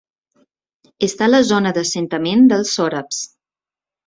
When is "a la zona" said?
1.27-1.75